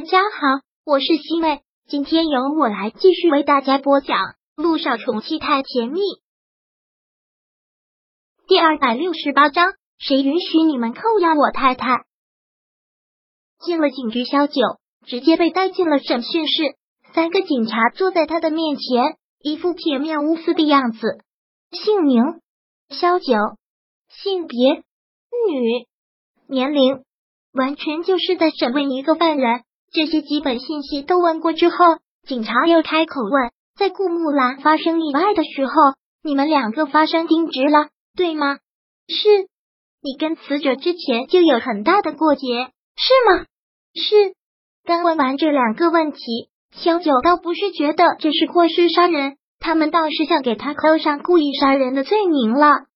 [0.00, 4.16] 大家好，我是西妹，今天由我来继续为大家播讲
[4.56, 6.00] 《路上宠妻太甜蜜》
[8.48, 9.74] 第二百六十八章。
[9.98, 12.06] 谁允许你们扣押我太太？
[13.58, 14.54] 进了警局，萧九
[15.04, 16.76] 直接被带进了审讯室。
[17.12, 21.22] 三个警察坐在他的面前，一副铁面无私的样子。
[21.72, 22.22] 姓名：
[22.88, 23.34] 萧九，
[24.08, 24.76] 性别：
[25.46, 25.86] 女，
[26.46, 27.04] 年龄。
[27.52, 29.62] 完全就是在审问一个犯人，
[29.92, 31.76] 这些基本信息都问过之后，
[32.26, 35.72] 警察又开口问：在顾木兰发生意外的时候，
[36.22, 38.58] 你们两个发生争执了，对吗？
[39.08, 39.48] 是。
[40.02, 42.46] 你跟死者之前就有很大的过节，
[42.96, 43.44] 是吗？
[43.94, 44.34] 是。
[44.84, 46.18] 刚问完这两个问题，
[46.72, 52.86] 小九倒不是觉得这是过失杀人，他们倒是想给他扣上故意杀人的罪名了。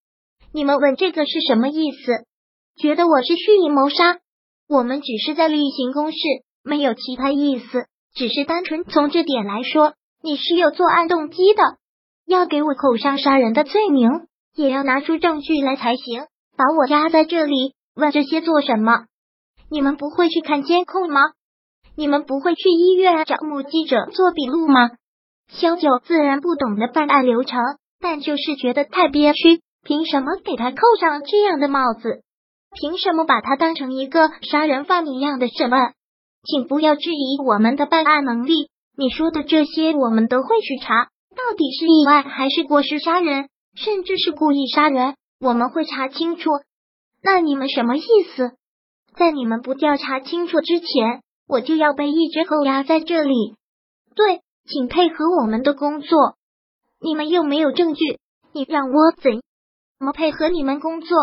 [0.52, 2.24] 你们问这个是什么意思？
[2.80, 4.20] 觉得我是蓄意谋杀？
[4.68, 6.18] 我们只是在例行公事，
[6.64, 9.92] 没有其他意思，只是单纯从这点来说，
[10.22, 11.62] 你是有作案动机的，
[12.26, 14.08] 要给我扣上杀人的罪名，
[14.56, 16.26] 也要拿出证据来才行。
[16.56, 19.04] 把我压在这里，问这些做什么？
[19.70, 21.20] 你们不会去看监控吗？
[21.96, 24.90] 你们不会去医院找目击者做笔录吗？
[25.48, 27.60] 萧九自然不懂得办案流程，
[28.00, 32.22] 但就是觉得太憋屈，凭什么给他扣上这样的帽子？
[32.80, 35.92] 凭什么把他当成一个杀人犯一样的审问？
[36.44, 38.70] 请不要质疑我们的办案能力。
[38.96, 46.50] 你说的这些，我们都会去查，到底是意外还是过失杀人，甚至是故意杀人，我们会查清楚。
[47.22, 48.02] 那你们什么意
[48.36, 48.52] 思？
[49.16, 53.56] 在你们不调查清楚之前，我就要被一直扣押在这里？
[54.14, 56.36] 对，请配合我们的工作。
[57.00, 58.18] 你们又没有证据，
[58.52, 59.32] 你让我怎
[59.98, 61.16] 么配合你们工作？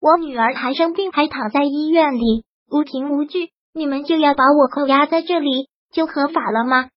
[0.00, 6.88] 我女儿还生病，还躺在医院里，无凭无据，你们就要把我扣押在这里，就合法了吗？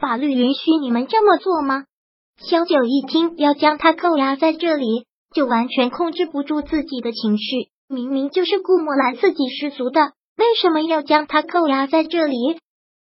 [0.00, 1.84] 法律允许你们这么做吗？
[2.38, 7.68] 萧九一听要将他扣押在这里，就完全控制不住自己的情绪。
[7.86, 10.00] 明明就是顾墨兰自己失足的，
[10.38, 12.58] 为什么要将他扣押在这里？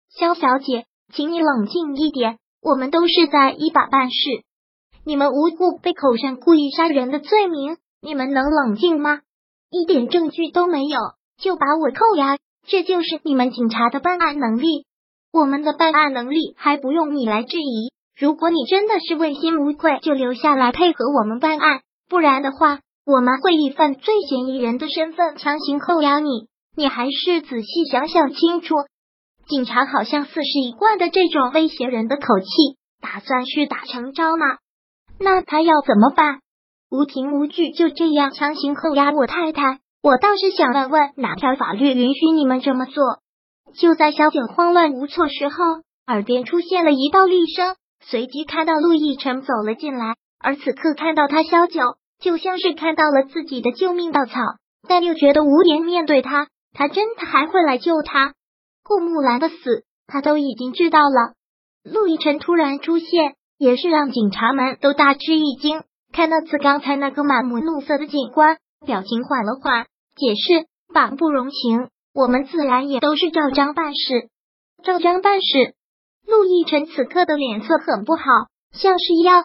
[0.08, 4.16] 萧小姐，请你冷静一点，我们都是在依法办事。
[5.04, 9.20] 你们无故被扣上故意杀人的罪名，你们能冷静吗？
[9.70, 10.98] 一点证据都没有，
[11.40, 14.86] 就把我扣押，这就是你们警察的办案能力？
[15.32, 17.92] 我们的办案能力还不用你来质疑。
[18.18, 26.48] 如果你真的是问心无愧，就留下来配合我们办案；不然的话，我们会以犯罪嫌疑人的身份强行扣押你。
[26.76, 28.74] 你还是仔细想想清楚。
[29.46, 32.46] 警察好像似是一贯的这种威胁人的口气，
[33.00, 34.46] 打算去打成招吗？
[35.18, 36.40] 那他要怎么办？
[36.90, 43.20] 无凭无据就这样强行扣押我太太，我倒是想问问哪条法律允许你们这么做？
[43.74, 45.54] 就在小九慌乱无措时候，
[46.06, 51.82] 耳边出现了一道厉声，随即看到陆亦辰走了进来，而此刻看到他，小九
[52.18, 54.40] 就像是看到了自己的救命稻草，
[54.88, 58.32] 但又觉得无颜面对他，他真的还会来救他？
[58.82, 61.34] 顾木兰的死，他都已经知道了。
[61.84, 65.82] 陆亦辰突然出现，也是让警察们都大吃一惊。
[66.10, 69.86] 看到此刚才那个满目怒色的警官，表情缓了缓，
[70.20, 74.28] 解释：“绑不容情，我们自然也都是照章办事。”
[74.84, 75.74] 照章办事。
[76.26, 78.24] 陆亦辰此刻的脸色很不好，
[78.72, 79.44] 像是要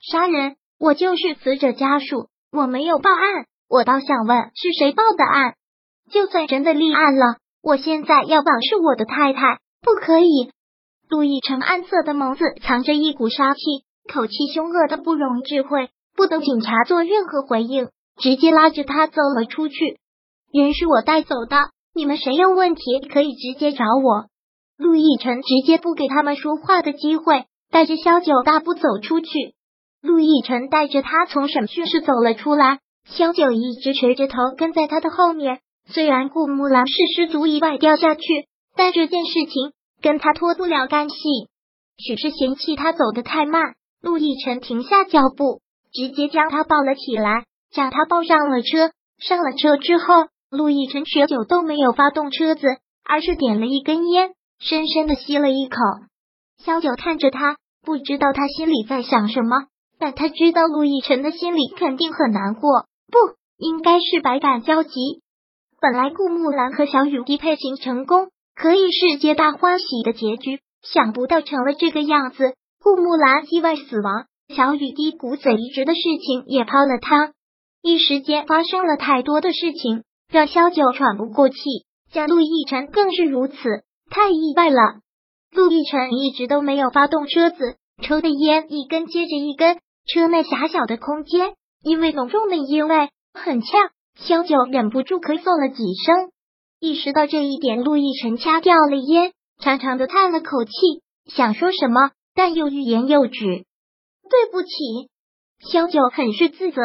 [0.00, 0.54] 杀人。
[0.78, 3.46] 我就是死者家属，我没有报案。
[3.68, 5.54] 我倒想问，是谁报的案？
[6.12, 10.52] 就算真的立案了，我现在要绑是我的太太，不可以。
[11.08, 13.60] 陆亦辰暗色的眸子藏着一股杀气。
[14.12, 17.88] 口气凶恶的不容置喙，不等警察做任何回应，
[18.20, 19.98] 直接拉着他走了出去。
[20.62, 21.56] 人是我带走的，
[21.96, 24.26] 你们谁有问题可以直接找我。
[24.76, 29.26] 陆亦辰直接不给他们说话的机会，带着萧九大步走出去。
[30.00, 35.58] 陆亦辰带着他从审讯室走了出来，萧九一直垂着头跟在他的后面。
[35.86, 38.22] 虽然顾木兰是失足意外掉下去，
[38.76, 41.16] 但这件事情跟他脱不了干系，
[41.98, 43.74] 许是嫌弃他走得太慢。
[44.00, 45.62] 陆亦辰停下脚步，
[45.92, 48.92] 直接将他抱了起来，将他抱上了车。
[49.18, 52.66] 上了车之后，陆亦辰许久都没有发动车子，
[53.04, 55.76] 而是点了一根烟，深深的吸了一口。
[56.64, 59.66] 萧九看着他，不知道他心里在想什么，
[59.98, 64.90] 但他知道陆亦辰的心里肯定很难过，不应该是百感交集。
[65.80, 72.54] 本来顾木兰和小雨滴配型成功，可以是皆大欢喜的结局，想不到成了这个样子。
[72.82, 77.32] 顾木兰意外死亡，小雨滴骨髓移植的事情也泡了汤，
[77.82, 81.56] 一时间发生了太多的事情，让萧九喘不过气。
[82.12, 83.54] 像陆亦辰更是如此，
[84.08, 85.00] 太意外了。
[85.50, 89.78] 陆亦辰一直都没有发动车子，抽的烟一根接着一根。
[90.06, 96.30] 车内狭小的空间，因为浓重的烟味很呛，萧九忍不住咳嗽了几声。
[96.78, 100.72] 意识到这一点，陆亦辰掐掉了烟，长长的叹了口气，
[101.26, 103.40] 想说什么，但又欲言又止。
[103.40, 104.68] 对不起，
[105.70, 106.80] 萧九很是自责，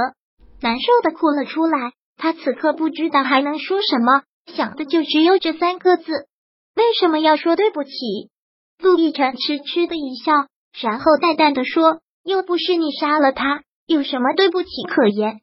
[0.62, 1.92] 难受的哭了出来。
[2.20, 4.22] 他此刻不知道还能说什么，
[4.54, 6.12] 想的就只有这三个字：
[6.76, 7.90] 为什么要说对不起？
[8.78, 10.34] 陆亦辰痴痴的一笑，
[10.80, 12.00] 然后淡淡的说。
[12.26, 15.40] 又不是你杀了他，有什么对不起可言？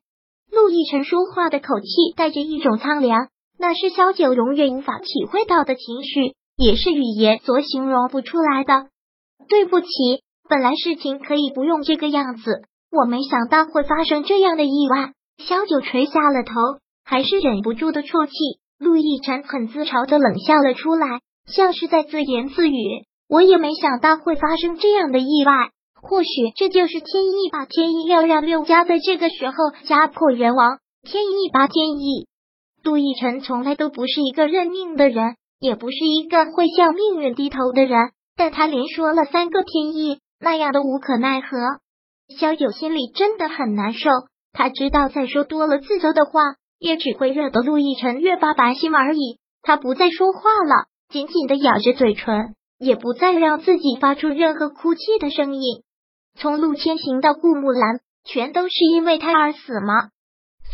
[0.53, 3.29] 陆亦辰说话的口气带着一种苍凉，
[3.59, 8.89] 那是萧九永远无法体会到的情绪，也是语言所形容不出来的。
[9.49, 9.87] 对不起，
[10.49, 12.63] 本来事情可以不用这个样子，
[12.93, 15.15] 我没想到会发生这样的意外。
[15.39, 16.53] 萧九垂下了头，
[17.05, 18.35] 还是忍不住的啜泣。
[18.79, 22.75] 陆亦辰很自嘲的冷笑了出来，像是在自言自语
[23.29, 25.71] ：“我也没想到会发生这样的意外。”
[26.03, 27.67] 或许这就是天意吧。
[27.67, 29.55] 天意要让六家在这个时候
[29.87, 30.79] 家破人亡。
[31.03, 32.27] 天意吧，天意。
[32.83, 37.99] 杜奕晨从来都不是一个认命的人，也不是一个会向命运低头的人。
[38.37, 41.49] 但他连说了三个天意，那样的无可奈何。
[42.39, 44.11] 萧九心里真的很难受。
[44.57, 46.41] 他知道再说多了自责的话，
[46.79, 49.39] 也只会惹得陆亦辰越发烦心而已。
[49.61, 55.83] 他不再说话了，紧紧的咬着嘴唇，也不再让自己发出任何哭泣的声音。
[56.39, 60.09] 从陆千行到顾木兰，全都是因为他而死吗？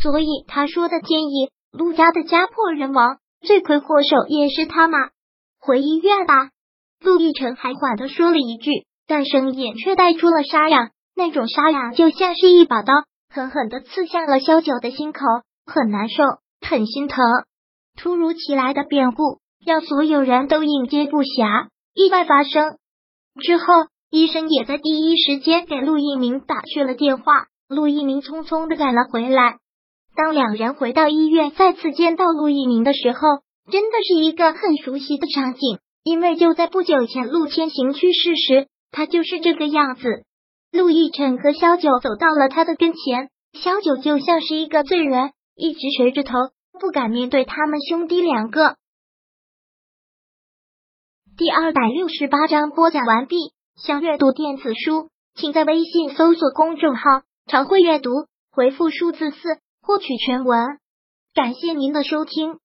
[0.01, 4.97] 所以他说的天意，陆家的家破人亡，罪魁祸首也是他吗？
[5.59, 6.51] 回医院吧。
[7.01, 8.71] 陆亦辰还缓的说了一句，
[9.07, 12.93] 但声音却带出了沙哑，那种沙哑就像是一把刀，
[13.33, 15.19] 狠狠的刺向了萧九的心口，
[15.65, 16.23] 很难受，
[16.61, 17.17] 很心疼。
[17.97, 22.77] 突如其来的变故让所有人都应接不暇，意外发生
[23.41, 23.65] 之后。
[24.15, 29.57] 医生也在第一时间给陆一鸣打去了电话，陆一鸣匆匆的赶了回来。
[30.15, 33.19] 当两人回到医院，再次见到陆一鸣的时候，
[33.71, 40.03] 真的是一个很熟悉的场景，因为就在不久前陆千行去世时，他就是这个样子。
[40.73, 46.33] 陆亦辰和萧九走到了他的跟前，萧九就像是一个罪人，一直垂着头，
[46.79, 48.75] 不敢面对他们兄弟两个。
[51.37, 53.53] 第二百六十八章播讲完毕。
[53.75, 58.09] 想阅读电子书，请在微信搜索公众号“常会阅读”，
[58.51, 59.37] 回复数字四
[59.81, 60.79] 获取全文。
[61.35, 62.59] 感谢您的收听。